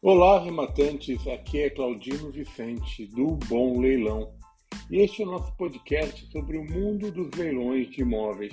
[0.00, 1.26] Olá, rematantes.
[1.26, 4.32] Aqui é Claudino Vicente, do Bom Leilão.
[4.88, 8.52] E este é o nosso podcast sobre o mundo dos leilões de imóveis.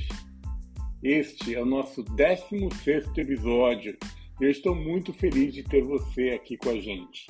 [1.04, 3.96] Este é o nosso 16 episódio
[4.42, 7.28] e eu estou muito feliz de ter você aqui com a gente.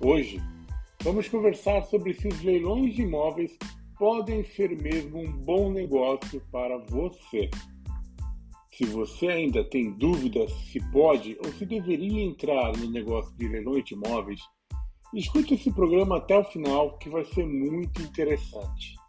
[0.00, 0.40] Hoje,
[1.04, 3.56] vamos conversar sobre se os leilões de imóveis
[4.00, 7.48] podem ser mesmo um bom negócio para você.
[8.74, 13.84] Se você ainda tem dúvidas se pode ou se deveria entrar no negócio de leilões
[13.84, 14.40] de imóveis,
[15.12, 19.01] escute esse programa até o final que vai ser muito interessante.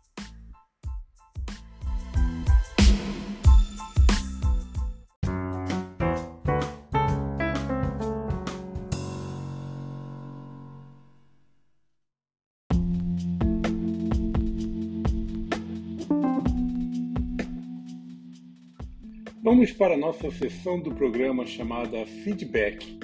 [19.53, 22.97] Vamos para a nossa sessão do programa chamada Feedback,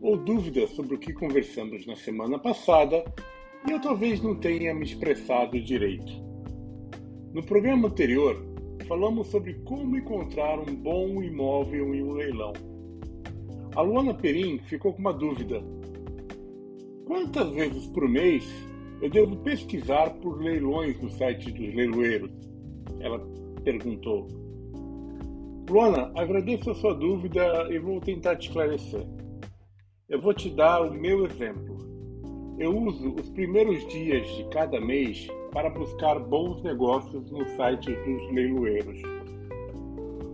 [0.00, 3.04] ou dúvidas sobre o que conversamos na semana passada
[3.64, 6.12] e eu talvez não tenha me expressado direito.
[7.32, 8.44] No programa anterior,
[8.88, 12.54] falamos sobre como encontrar um bom imóvel em um leilão.
[13.76, 15.62] A Luana Perim ficou com uma dúvida.
[17.06, 18.44] Quantas vezes por mês
[19.00, 22.32] eu devo pesquisar por leilões no site dos leiloeiros?
[22.98, 23.20] Ela
[23.62, 24.43] perguntou.
[25.68, 29.04] Luana, agradeço a sua dúvida e vou tentar te esclarecer.
[30.08, 31.78] Eu vou te dar o meu exemplo.
[32.58, 38.30] Eu uso os primeiros dias de cada mês para buscar bons negócios no site dos
[38.30, 39.00] leiloeiros.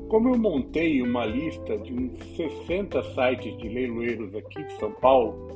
[0.09, 5.47] Como eu montei uma lista de uns 60 sites de leiloeiros aqui de São Paulo,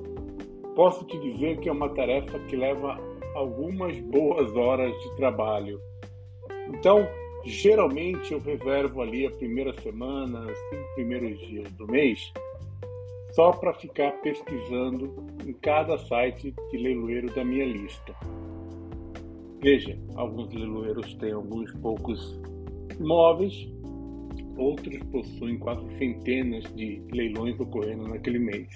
[0.76, 2.96] posso te dizer que é uma tarefa que leva
[3.34, 5.80] algumas boas horas de trabalho.
[6.68, 7.06] Então,
[7.44, 12.32] Geralmente eu reservo ali a primeira semana, os cinco primeiros dias do mês,
[13.32, 15.12] só para ficar pesquisando
[15.44, 18.14] em cada site de leiloeiro da minha lista.
[19.60, 22.40] Veja, alguns leiloeiros têm alguns poucos
[22.98, 23.68] imóveis,
[24.56, 28.68] outros possuem quase centenas de leilões ocorrendo naquele mês.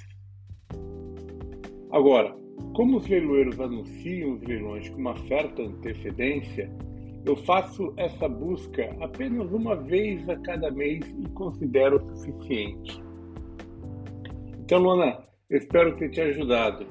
[1.91, 2.37] Agora,
[2.75, 6.71] como os leiloeiros anunciam os leilões com uma certa antecedência,
[7.29, 13.03] eu faço essa busca apenas uma vez a cada mês e considero suficiente.
[14.61, 15.19] Então, Luana,
[15.51, 16.87] espero ter te ajudado.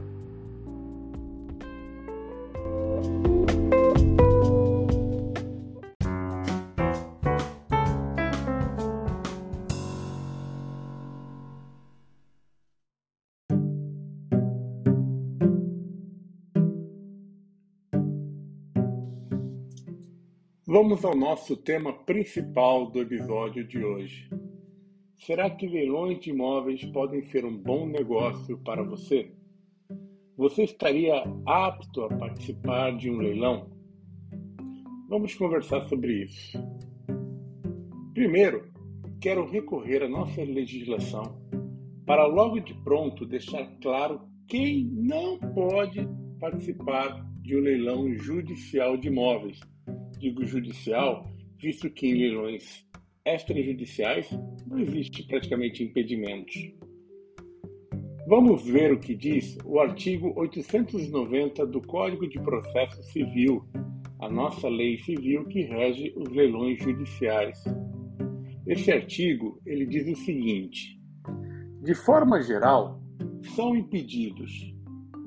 [20.69, 24.29] Vamos ao nosso tema principal do episódio de hoje.
[25.16, 29.31] Será que leilões de imóveis podem ser um bom negócio para você?
[30.35, 33.72] Você estaria apto a participar de um leilão?
[35.07, 36.61] Vamos conversar sobre isso.
[38.13, 38.69] Primeiro,
[39.22, 41.41] quero recorrer à nossa legislação
[42.06, 44.19] para logo de pronto deixar claro
[44.50, 46.06] quem não pode
[46.41, 49.61] participar de um leilão judicial de imóveis
[50.17, 51.29] digo judicial,
[51.59, 52.85] visto que em leilões
[53.25, 54.29] extrajudiciais
[54.66, 56.55] não existe praticamente impedimentos.
[58.27, 63.63] Vamos ver o que diz o artigo 890 do Código de Processo Civil,
[64.19, 67.63] a nossa lei civil que rege os leilões judiciais.
[68.66, 71.00] Esse artigo ele diz o seguinte:
[71.83, 73.01] de forma geral,
[73.56, 74.73] são impedidos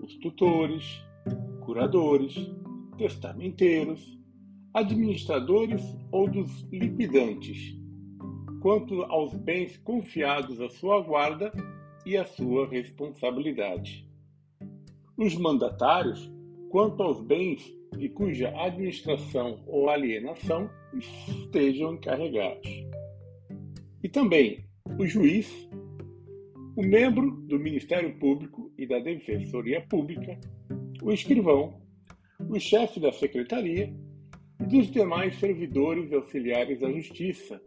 [0.02, 1.02] os tutores,
[1.64, 2.34] curadores,
[2.98, 4.19] testamenteiros,
[4.72, 5.82] administradores
[6.12, 7.76] ou dos liquidantes,
[8.60, 11.52] quanto aos bens confiados à sua guarda
[12.06, 14.08] e à sua responsabilidade.
[15.16, 16.30] Os mandatários,
[16.70, 17.62] quanto aos bens
[17.96, 22.68] de cuja administração ou alienação estejam encarregados.
[24.02, 24.64] E também
[24.98, 25.68] o juiz,
[26.76, 30.38] o membro do Ministério Público e da Defensoria Pública,
[31.02, 31.80] o escrivão,
[32.48, 33.92] o chefe da secretaria
[34.68, 37.60] dos demais servidores auxiliares da Justiça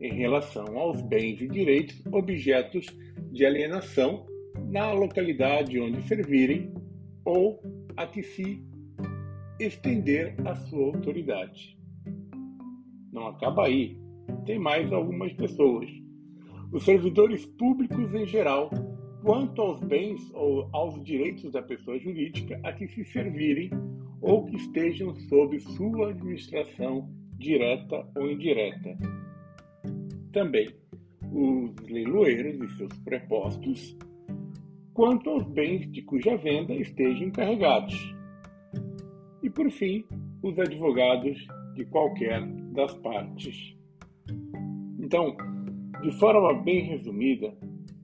[0.00, 2.86] em relação aos bens e direitos objetos
[3.30, 4.26] de alienação
[4.70, 6.72] na localidade onde servirem
[7.24, 7.62] ou
[7.96, 8.64] a que se
[9.58, 11.78] estender a sua autoridade.
[13.12, 13.98] Não acaba aí,
[14.46, 15.88] tem mais algumas pessoas.
[16.72, 18.70] Os servidores públicos em geral,
[19.22, 23.70] quanto aos bens ou aos direitos da pessoa jurídica a que se servirem
[24.20, 27.08] ou que estejam sob sua administração
[27.38, 28.96] direta ou indireta.
[30.32, 30.68] Também
[31.32, 33.96] os leiloeiros e seus prepostos,
[34.92, 38.14] quanto aos bens de cuja venda estejam encarregados.
[39.42, 40.04] E, por fim,
[40.42, 41.38] os advogados
[41.74, 43.74] de qualquer das partes.
[44.98, 45.36] Então,
[46.02, 47.56] de forma bem resumida,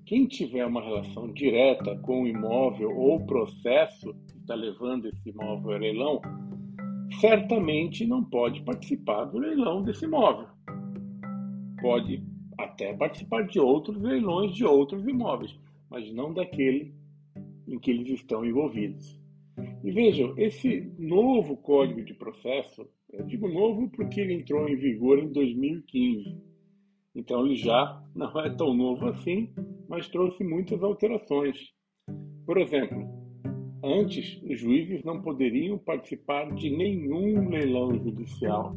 [0.07, 4.15] quem tiver uma relação direta com o imóvel ou processo
[4.47, 6.23] está levando esse imóvel a leilão,
[7.21, 10.47] certamente não pode participar do leilão desse imóvel.
[11.83, 12.23] Pode
[12.57, 15.59] até participar de outros leilões de outros imóveis,
[15.91, 16.95] mas não daquele
[17.67, 19.21] em que eles estão envolvidos.
[19.83, 25.19] E vejam, esse novo Código de Processo, eu digo novo porque ele entrou em vigor
[25.19, 26.41] em 2015.
[27.15, 29.51] Então ele já não é tão novo assim,
[29.89, 31.57] mas trouxe muitas alterações.
[32.45, 33.16] Por exemplo,
[33.87, 38.77] antes os juízes não poderiam participar de nenhum leilão judicial.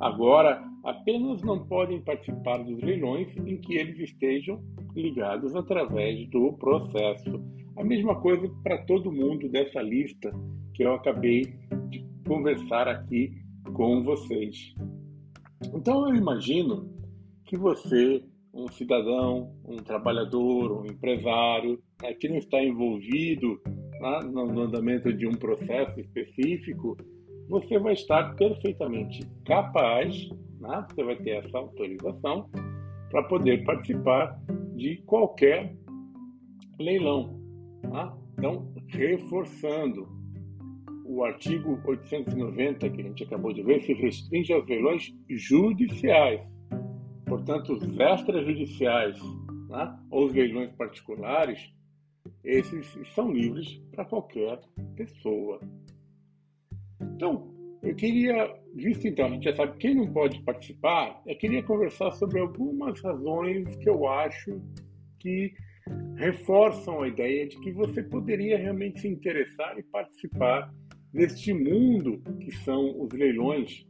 [0.00, 4.62] Agora, apenas não podem participar dos leilões em que eles estejam
[4.94, 7.42] ligados através do processo.
[7.76, 10.32] A mesma coisa para todo mundo dessa lista
[10.74, 11.42] que eu acabei
[11.88, 13.32] de conversar aqui
[13.72, 14.74] com vocês.
[15.74, 16.92] Então eu imagino
[17.46, 18.22] que você,
[18.52, 23.60] um cidadão, um trabalhador, um empresário, né, que não está envolvido
[24.00, 26.96] no andamento de um processo específico,
[27.48, 30.28] você vai estar perfeitamente capaz,
[30.60, 32.48] né, você vai ter essa autorização
[33.10, 34.38] para poder participar
[34.74, 35.76] de qualquer
[36.78, 37.40] leilão.
[37.82, 38.16] Tá?
[38.38, 40.08] Então, reforçando,
[41.04, 46.40] o artigo 890 que a gente acabou de ver se restringe aos leilões judiciais.
[47.26, 49.18] Portanto, os extrajudiciais
[49.68, 51.72] né, ou os leilões particulares,
[52.44, 54.60] esses são livres para qualquer
[54.94, 55.60] pessoa.
[57.00, 61.62] Então, eu queria, visto então, a gente já sabe quem não pode participar, eu queria
[61.62, 64.60] conversar sobre algumas razões que eu acho
[65.18, 65.54] que
[66.16, 70.72] reforçam a ideia de que você poderia realmente se interessar e participar
[71.12, 73.86] neste mundo que são os leilões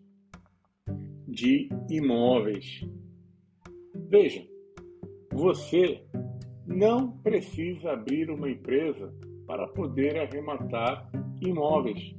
[1.29, 2.81] de imóveis.
[4.09, 4.47] Veja,
[5.33, 6.05] você
[6.67, 9.13] não precisa abrir uma empresa
[9.47, 12.15] para poder arrematar imóveis.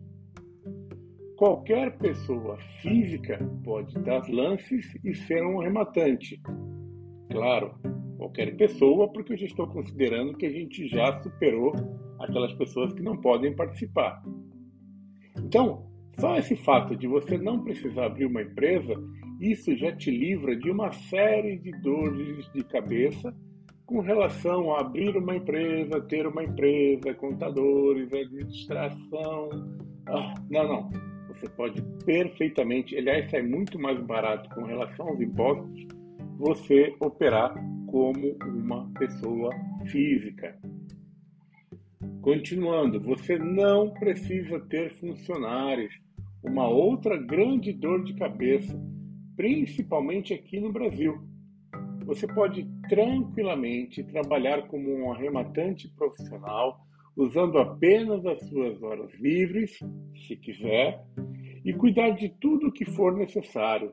[1.36, 6.42] Qualquer pessoa física pode dar lances e ser um arrematante.
[7.30, 7.76] Claro,
[8.18, 11.74] qualquer pessoa, porque eu já estou considerando que a gente já superou
[12.20, 14.24] aquelas pessoas que não podem participar.
[15.38, 15.86] Então,
[16.18, 18.94] só esse fato de você não precisar abrir uma empresa,
[19.42, 23.36] isso já te livra de uma série de dores de cabeça
[23.86, 29.50] com relação a abrir uma empresa, ter uma empresa, contadores, administração.
[30.08, 30.90] Ah, não, não.
[31.30, 35.86] Você pode perfeitamente, aliás, é muito mais barato com relação aos impostos,
[36.38, 37.54] você operar
[37.88, 39.52] como uma pessoa
[39.88, 40.58] física.
[42.22, 45.94] Continuando, você não precisa ter funcionários.
[46.44, 48.80] Uma outra grande dor de cabeça,
[49.36, 51.35] principalmente aqui no Brasil.
[52.06, 56.78] Você pode tranquilamente trabalhar como um arrematante profissional,
[57.18, 59.80] usando apenas as suas horas livres,
[60.28, 61.04] se quiser,
[61.64, 63.92] e cuidar de tudo o que for necessário.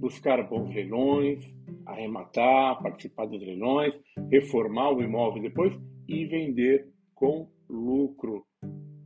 [0.00, 1.44] Buscar bons leilões,
[1.86, 3.94] arrematar, participar dos leilões,
[4.30, 5.72] reformar o imóvel depois
[6.08, 8.44] e vender com lucro.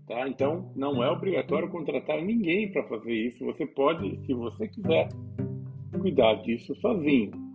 [0.07, 0.27] Tá?
[0.27, 3.45] Então, não é obrigatório contratar ninguém para fazer isso.
[3.45, 5.09] Você pode, se você quiser,
[6.01, 7.48] cuidar disso sozinho.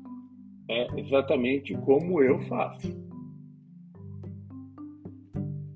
[0.73, 2.91] É exatamente como eu faço.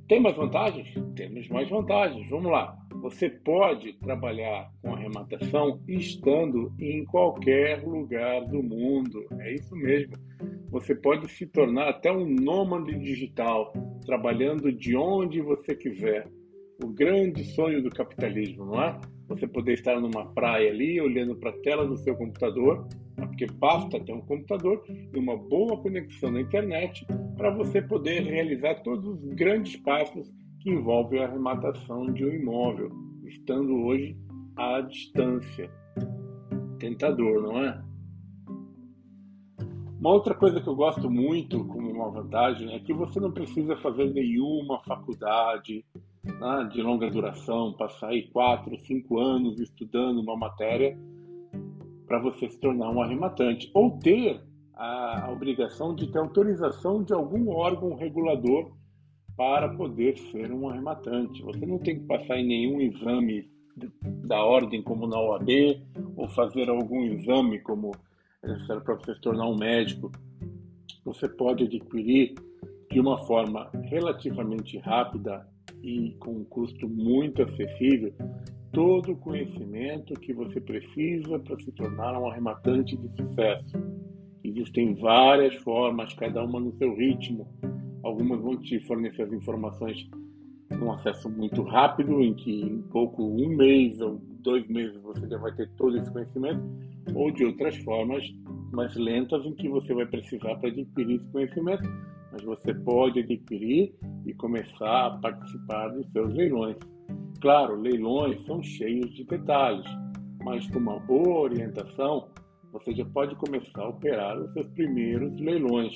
[0.08, 0.88] Tem mais vantagens?
[1.16, 2.28] Temos mais vantagens.
[2.32, 2.76] Vamos lá.
[3.02, 9.24] Você pode trabalhar com arrematação estando em qualquer lugar do mundo.
[9.40, 10.16] É isso mesmo.
[10.72, 13.72] Você pode se tornar até um nômade digital,
[14.04, 16.28] trabalhando de onde você quiser.
[16.84, 19.00] O grande sonho do capitalismo, não é?
[19.28, 24.00] Você poder estar numa praia ali, olhando para a tela do seu computador, porque basta
[24.00, 27.06] ter um computador e uma boa conexão na internet
[27.36, 32.92] para você poder realizar todos os grandes passos que envolvem a arrematação de um imóvel,
[33.26, 34.16] estando hoje
[34.56, 35.70] à distância.
[36.80, 37.82] Tentador, não é?
[40.00, 43.76] Uma outra coisa que eu gosto muito como uma vantagem é que você não precisa
[43.78, 45.84] fazer nenhuma faculdade
[46.40, 50.98] né, de longa duração, passar aí quatro, cinco anos estudando uma matéria
[52.06, 54.42] para você se tornar um arrematante ou ter
[54.74, 58.72] a, obrigação de ter autorização de algum órgão regulador
[59.36, 61.44] para poder ser um arrematante.
[61.44, 63.50] Você não tem que passar em nenhum exame
[64.26, 65.50] da ordem como na OAB
[66.16, 67.92] ou fazer algum exame como
[68.44, 70.12] necessário para você se tornar um médico.
[71.06, 72.36] Você pode adquirir
[72.92, 75.48] de uma forma relativamente rápida
[75.88, 78.14] e com um custo muito acessível
[78.74, 83.78] todo o conhecimento que você precisa para se tornar um arrematante de sucesso.
[84.44, 87.48] Existem várias formas, cada uma no seu ritmo.
[88.04, 90.10] Algumas vão te fornecer as informações
[90.70, 95.38] num acesso muito rápido, em que em pouco, um mês ou dois meses, você já
[95.38, 96.62] vai ter todo esse conhecimento,
[97.16, 98.24] ou de outras formas
[98.74, 101.84] mais lentas, em que você vai precisar para adquirir esse conhecimento,
[102.38, 106.78] mas você pode adquirir e começar a participar dos seus leilões.
[107.42, 109.86] Claro, leilões são cheios de detalhes,
[110.44, 112.30] mas com uma boa orientação,
[112.72, 115.96] você já pode começar a operar os seus primeiros leilões.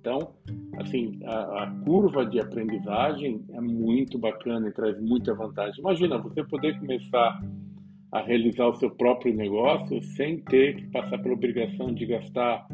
[0.00, 0.34] Então,
[0.78, 5.80] assim, a, a, curva de aprendizagem é muito bacana e traz muita vantagem.
[5.80, 7.40] Imagina você poder começar
[8.12, 12.66] a realizar o seu próprio negócio sem ter que passar pela obrigação de gastar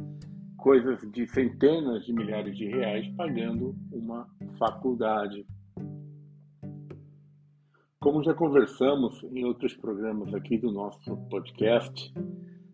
[0.62, 4.28] coisas de centenas de milhares de reais pagando uma
[4.58, 5.44] faculdade.
[8.00, 12.14] Como já conversamos em outros programas aqui do nosso podcast,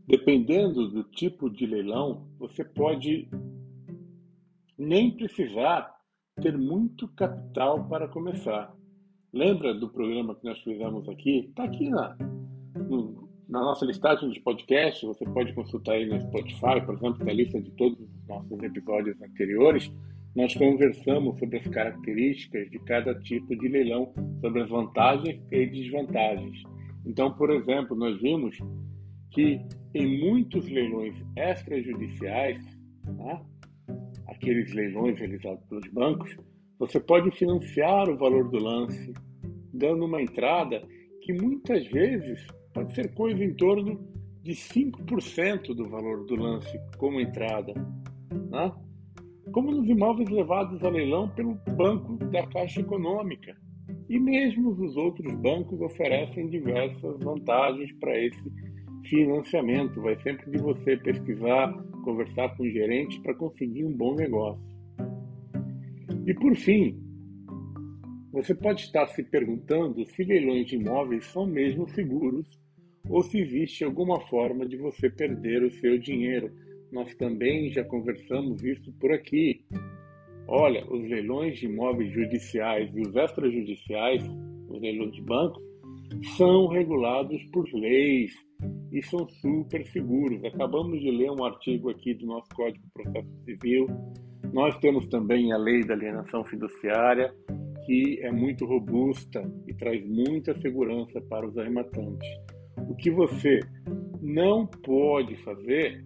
[0.06, 3.26] dependendo do tipo de leilão, você pode
[4.76, 5.90] nem precisar
[6.42, 8.70] ter muito capital para começar.
[9.32, 11.46] Lembra do programa que nós fizemos aqui?
[11.48, 12.16] Está aqui na,
[12.88, 13.17] no,
[13.48, 15.04] na nossa listagem de podcast.
[15.06, 19.20] Você pode consultar aí no Spotify, por exemplo, na lista de todos os nossos episódios
[19.22, 19.90] anteriores.
[20.36, 26.62] Nós conversamos sobre as características de cada tipo de leilão, sobre as vantagens e desvantagens.
[27.06, 28.58] Então, por exemplo, nós vimos
[29.30, 29.60] que
[29.94, 32.62] em muitos leilões extrajudiciais,
[33.06, 33.40] né,
[34.26, 36.36] aqueles leilões realizados pelos bancos,
[36.78, 39.12] você pode financiar o valor do lance,
[39.72, 40.82] dando uma entrada
[41.22, 42.46] que muitas vezes
[42.78, 43.98] pode ser coisa em torno
[44.44, 47.74] de 5% do valor do lance como entrada.
[48.30, 48.72] Né?
[49.50, 53.56] Como nos imóveis levados a leilão pelo Banco da Caixa Econômica.
[54.08, 58.40] E mesmo os outros bancos oferecem diversas vantagens para esse
[59.06, 60.00] financiamento.
[60.00, 61.72] Vai sempre de você pesquisar,
[62.04, 64.62] conversar com o gerente para conseguir um bom negócio.
[66.26, 66.96] E por fim,
[68.30, 72.46] você pode estar se perguntando se leilões de imóveis são mesmo seguros
[73.08, 76.50] ou se existe alguma forma de você perder o seu dinheiro.
[76.92, 79.64] Nós também já conversamos isso por aqui.
[80.46, 84.22] Olha, os leilões de imóveis judiciais e os extrajudiciais,
[84.68, 85.62] os leilões de bancos,
[86.36, 88.32] são regulados por leis
[88.90, 90.42] e são super seguros.
[90.44, 93.86] Acabamos de ler um artigo aqui do nosso Código de Processo Civil.
[94.52, 97.34] Nós temos também a Lei da Alienação Fiduciária,
[97.84, 102.28] que é muito robusta e traz muita segurança para os arrematantes.
[102.88, 103.60] O que você
[104.20, 106.04] não pode fazer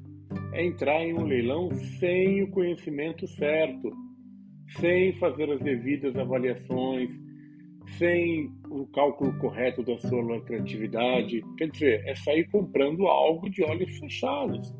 [0.53, 1.71] é entrar em um leilão
[2.01, 3.93] sem o conhecimento certo,
[4.81, 7.09] sem fazer as devidas avaliações,
[7.99, 11.43] sem o cálculo correto da sua lucratividade.
[11.57, 14.75] Quer dizer, é sair comprando algo de olhos fechados.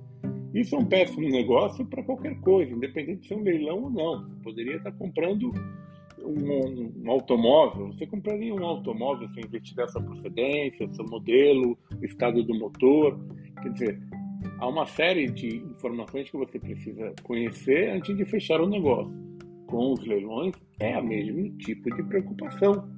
[0.52, 4.28] Isso é um péssimo negócio para qualquer coisa, independente de ser um leilão ou não.
[4.28, 5.52] Você poderia estar comprando
[6.24, 7.88] um, um, automóvel.
[7.88, 13.18] Você compraria um automóvel sem investigar sua procedência, seu modelo, o estado do motor.
[13.62, 14.02] Quer dizer,
[14.58, 19.12] há uma série de informações que você precisa conhecer antes de fechar o negócio.
[19.66, 22.88] Com os leilões, é o mesmo tipo de preocupação.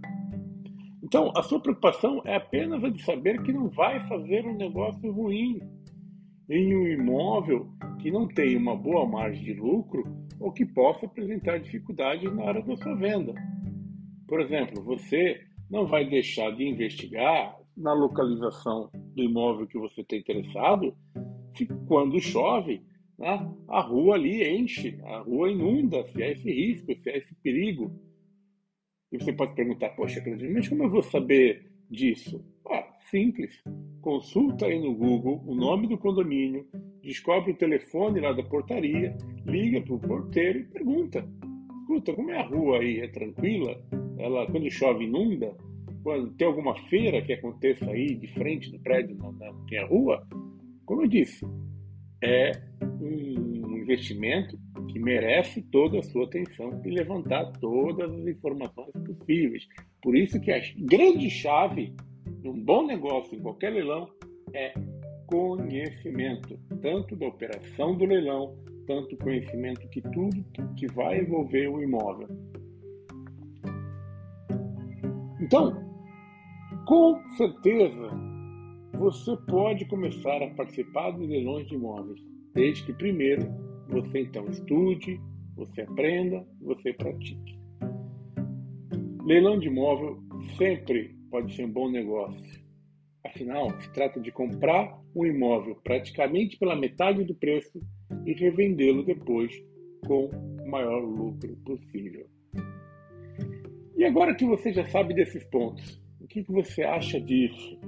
[1.03, 5.13] Então, a sua preocupação é apenas a de saber que não vai fazer um negócio
[5.13, 5.61] ruim
[6.49, 7.69] em um imóvel
[8.01, 10.05] que não tem uma boa margem de lucro
[10.39, 13.35] ou que possa apresentar dificuldades na hora da sua venda.
[14.27, 20.17] Por exemplo, você não vai deixar de investigar na localização do imóvel que você está
[20.17, 20.95] interessado
[21.57, 22.83] se quando chove
[23.19, 27.35] né, a rua ali enche, a rua inunda, se há esse risco, se há esse
[27.37, 27.93] perigo.
[29.13, 30.23] E você pode perguntar, poxa,
[30.53, 32.45] mas como eu vou saber disso?
[32.69, 33.63] Ah, simples.
[34.05, 36.67] Consulta aí no Google o nome do condomínio,
[37.03, 41.27] descobre o telefone lá da portaria, liga para o porteiro e pergunta.
[41.81, 43.01] Escuta, como é a rua aí?
[43.01, 43.83] É tranquila?
[44.19, 45.57] Ela, quando chove, inunda?
[46.03, 49.87] Quando tem alguma feira que aconteça aí de frente do prédio, não, não tem a
[49.87, 50.23] rua?
[50.85, 51.43] Como eu disse,
[52.23, 52.53] é
[53.01, 54.59] um investimento
[54.93, 59.67] que merece toda a sua atenção e levantar todas as informações possíveis.
[60.03, 61.95] Por isso que a grande chave
[62.45, 64.09] um bom negócio em qualquer leilão
[64.53, 64.75] é
[65.27, 70.45] conhecimento, tanto da operação do leilão, tanto conhecimento que tudo
[70.77, 72.29] que vai envolver o imóvel.
[75.41, 75.75] Então,
[76.87, 78.11] com certeza,
[78.99, 82.21] você pode começar a participar dos leilões de imóveis,
[82.55, 83.47] desde que primeiro
[83.89, 85.21] você então estude,
[85.57, 87.59] você aprenda, você pratique.
[89.25, 90.23] Leilão de imóvel
[90.59, 92.63] sempre pode ser um bom negócio.
[93.25, 97.83] Afinal, se trata de comprar um imóvel praticamente pela metade do preço
[98.25, 99.53] e revendê-lo depois
[100.07, 102.29] com o maior lucro possível.
[103.97, 107.81] E agora que você já sabe desses pontos, o que, você acha disso?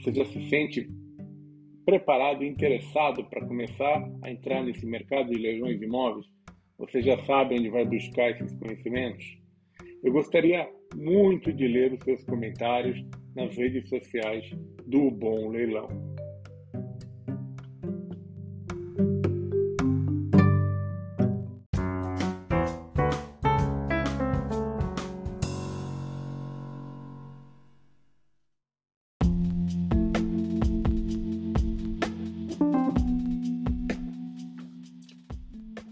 [0.00, 0.88] Você já se sente
[1.84, 6.26] preparado e interessado para começar a entrar nesse mercado de leilões de imóveis?
[6.78, 9.36] Você já sabe onde vai buscar esses conhecimentos?
[10.02, 14.48] Eu gostaria muito de ler os seus comentários nas redes sociais
[14.86, 15.88] do Bom Leilão.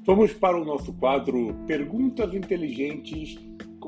[0.07, 3.37] Vamos para o nosso quadro Perguntas Inteligentes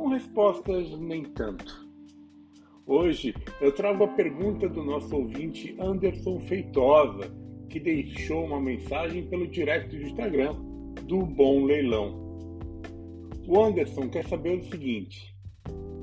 [0.08, 1.88] respostas nem tanto.
[2.86, 7.30] Hoje eu trago a pergunta do nosso ouvinte Anderson Feitosa,
[7.68, 10.54] que deixou uma mensagem pelo direct do Instagram
[11.04, 12.26] do Bom Leilão.
[13.46, 15.34] O Anderson quer saber o seguinte: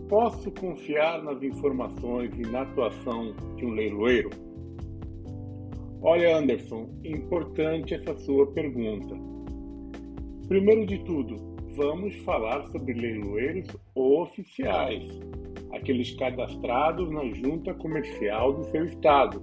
[0.07, 4.29] posso confiar nas informações e na atuação de um leiloeiro?
[6.01, 9.15] Olha, Anderson, importante essa sua pergunta.
[10.47, 15.03] Primeiro de tudo, vamos falar sobre leiloeiros oficiais,
[15.72, 19.41] aqueles cadastrados na junta comercial do seu estado.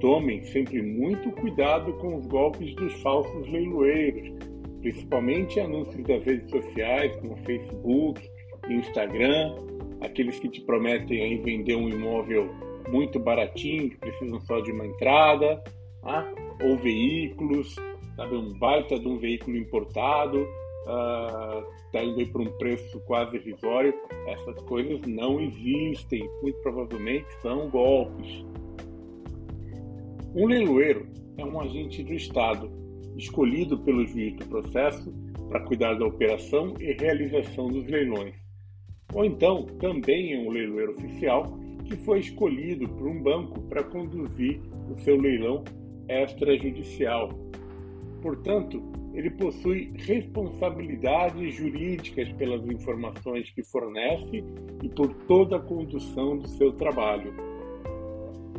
[0.00, 4.32] Tomem sempre muito cuidado com os golpes dos falsos leiloeiros,
[4.80, 8.20] principalmente anúncios das redes sociais como Facebook
[8.68, 9.56] Instagram,
[10.00, 12.50] aqueles que te prometem aí vender um imóvel
[12.88, 15.62] muito baratinho, que precisam só de uma entrada,
[16.02, 16.30] ah,
[16.62, 17.76] ou veículos,
[18.16, 20.46] sabe, um baita de um veículo importado,
[20.86, 23.94] uh, indo para um preço quase irrisório,
[24.26, 28.44] essas coisas não existem, muito provavelmente são golpes.
[30.34, 32.70] Um leiloeiro é um agente do Estado,
[33.16, 35.12] escolhido pelo juiz do processo
[35.48, 38.34] para cuidar da operação e realização dos leilões.
[39.12, 44.60] Ou então, também é um leiloeiro oficial que foi escolhido por um banco para conduzir
[44.90, 45.62] o seu leilão
[46.08, 47.28] extrajudicial.
[48.22, 48.82] Portanto,
[49.14, 54.44] ele possui responsabilidades jurídicas pelas informações que fornece
[54.82, 57.34] e por toda a condução do seu trabalho.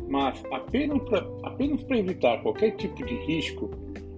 [0.08, 3.70] Mas apenas para evitar qualquer tipo de risco,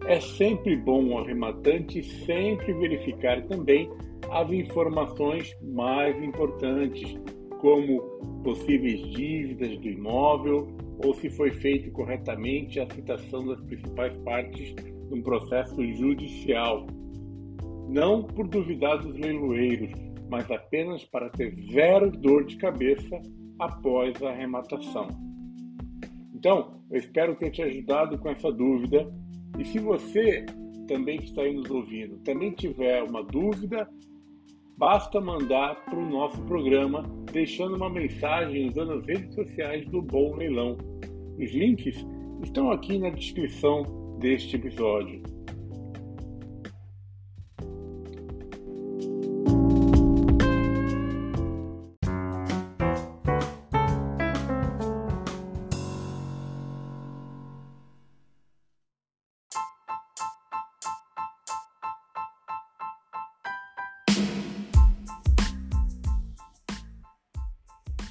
[0.06, 3.90] é sempre bom o arrematante sempre verificar também
[4.30, 7.16] as informações mais importantes,
[7.60, 8.00] como
[8.44, 10.68] possíveis dívidas do imóvel
[11.04, 14.74] ou se foi feito corretamente a citação das principais partes
[15.10, 16.86] num processo judicial,
[17.88, 19.90] não por duvidar dos leiloeiros,
[20.28, 23.20] mas apenas para ter zero dor de cabeça
[23.58, 25.08] após a arrematação.
[26.34, 29.12] Então, eu espero ter te ajudado com essa dúvida.
[29.58, 30.44] E se você
[30.86, 33.88] também que está aí nos ouvindo também tiver uma dúvida,
[34.76, 40.36] basta mandar para o nosso programa deixando uma mensagem usando as redes sociais do Bom
[40.36, 40.76] Leilão.
[41.38, 42.06] Os links
[42.42, 45.22] estão aqui na descrição deste episódio.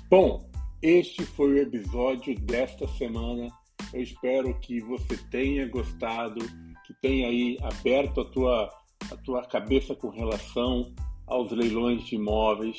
[0.08, 0.48] Bom,
[0.82, 3.50] este foi o episódio desta semana
[3.95, 6.45] eu espero que você tenha gostado,
[6.86, 8.69] que tenha aí aberto a tua,
[9.10, 10.93] a tua cabeça com relação
[11.25, 12.77] aos leilões de imóveis.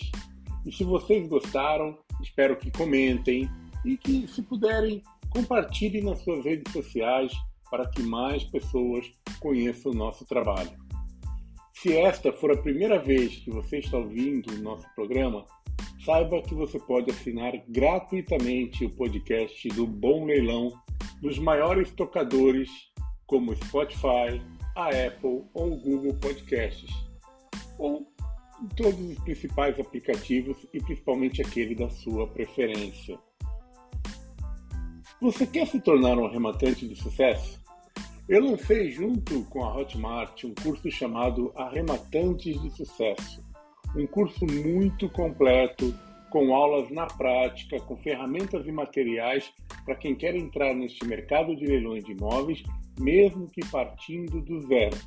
[0.66, 3.48] E se vocês gostaram, espero que comentem
[3.82, 7.32] e que, se puderem, compartilhem nas suas redes sociais
[7.70, 10.70] para que mais pessoas conheçam o nosso trabalho.
[11.72, 15.46] Se esta for a primeira vez que você está ouvindo o nosso programa,
[16.04, 20.72] saiba que você pode assinar gratuitamente o podcast do Bom Leilão
[21.20, 22.70] dos maiores tocadores
[23.26, 24.40] como Spotify,
[24.74, 26.90] a Apple ou o Google Podcasts,
[27.78, 28.06] ou
[28.62, 33.18] em todos os principais aplicativos e principalmente aquele da sua preferência.
[35.20, 37.58] Você quer se tornar um arrematante de sucesso?
[38.28, 43.42] Eu lancei junto com a Hotmart um curso chamado Arrematantes de Sucesso,
[43.94, 45.94] um curso muito completo
[46.36, 49.50] com aulas na prática, com ferramentas e materiais
[49.86, 52.62] para quem quer entrar neste mercado de leilões de imóveis,
[53.00, 54.98] mesmo que partindo do zero.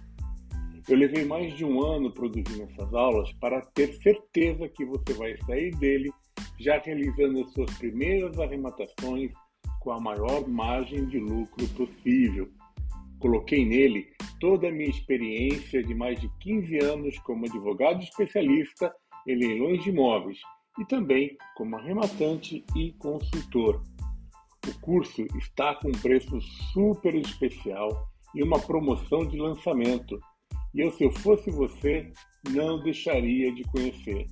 [0.87, 5.37] Eu levei mais de um ano produzindo essas aulas para ter certeza que você vai
[5.45, 6.11] sair dele
[6.59, 9.31] já realizando as suas primeiras arrematações
[9.81, 12.49] com a maior margem de lucro possível.
[13.19, 14.07] Coloquei nele
[14.39, 18.91] toda a minha experiência de mais de 15 anos como advogado especialista
[19.27, 20.39] em leilões de imóveis
[20.79, 23.83] e também como arrematante e consultor.
[24.67, 26.39] O curso está com um preço
[26.73, 30.19] super especial e uma promoção de lançamento.
[30.73, 32.11] E eu, se eu fosse você,
[32.51, 34.27] não deixaria de conhecer.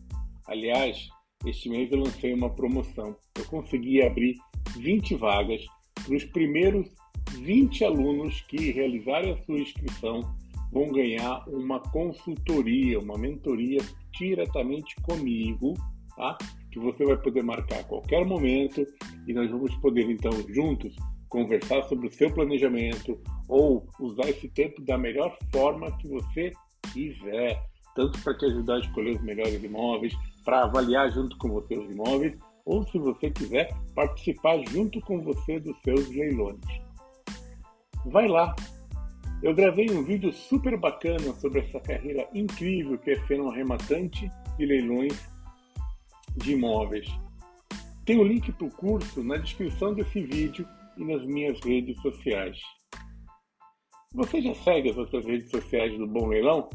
[0.47, 1.07] Aliás,
[1.45, 3.15] este mês eu lancei uma promoção.
[3.37, 4.35] Eu consegui abrir
[4.77, 5.65] 20 vagas
[6.05, 6.87] para os primeiros
[7.39, 10.21] 20 alunos que realizarem a sua inscrição
[10.71, 13.79] vão ganhar uma consultoria, uma mentoria
[14.17, 15.73] diretamente comigo,
[16.17, 16.37] tá?
[16.71, 18.85] Que você vai poder marcar a qualquer momento
[19.27, 20.93] e nós vamos poder então juntos
[21.29, 26.51] conversar sobre o seu planejamento ou usar esse tempo da melhor forma que você
[26.91, 27.61] quiser,
[27.95, 31.91] tanto para te ajudar a escolher os melhores imóveis, para avaliar junto com você os
[31.91, 36.59] imóveis, ou se você quiser participar junto com você dos seus leilões.
[38.05, 38.55] Vai lá!
[39.43, 44.27] Eu gravei um vídeo super bacana sobre essa carreira incrível que é ser um arrematante
[44.57, 45.36] de leilões
[46.37, 47.07] de imóveis.
[48.05, 52.57] Tem o link para o curso na descrição desse vídeo e nas minhas redes sociais.
[54.13, 56.69] Você já segue as outras redes sociais do Bom Leilão?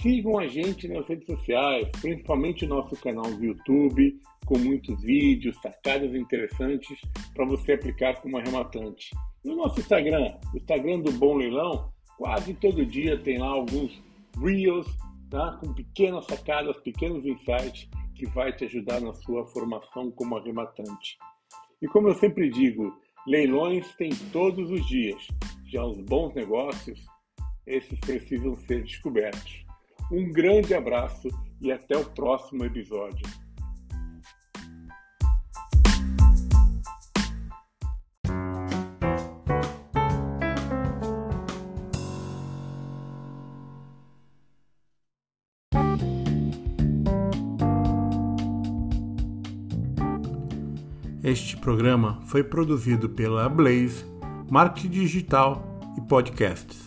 [0.00, 5.56] Sigam a gente nas redes sociais, principalmente o nosso canal do YouTube, com muitos vídeos,
[5.60, 6.98] sacadas interessantes
[7.34, 9.10] para você aplicar como arrematante.
[9.44, 14.00] No nosso Instagram, o Instagram do Bom Leilão, quase todo dia tem lá alguns
[14.40, 14.86] reels
[15.30, 15.58] tá?
[15.60, 21.18] com pequenas sacadas, pequenos insights que vai te ajudar na sua formação como arrematante.
[21.80, 25.26] E como eu sempre digo, leilões tem todos os dias.
[25.66, 27.04] Já os bons negócios,
[27.66, 29.64] esses precisam ser descobertos.
[30.10, 31.28] Um grande abraço
[31.60, 33.26] e até o próximo episódio.
[51.26, 54.04] Este programa foi produzido pela Blaze,
[54.48, 55.60] Marketing Digital
[55.98, 56.85] e Podcasts.